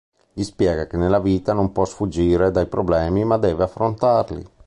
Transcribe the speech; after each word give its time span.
Gli 0.33 0.41
spiega 0.41 0.87
che 0.87 0.97
nella 0.97 1.19
vita 1.19 1.53
non 1.53 1.71
può 1.71 1.85
fuggire 1.85 2.49
dai 2.49 2.65
problemi 2.65 3.23
ma 3.23 3.37
deve 3.37 3.65
affrontarli. 3.65 4.43